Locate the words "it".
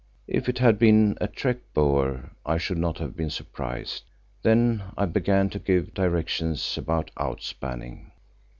0.49-0.57